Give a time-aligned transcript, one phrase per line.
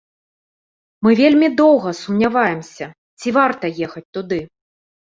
[1.07, 2.85] Мы вельмі доўга сумняваемся,
[3.21, 4.47] ці варта ехаць туды.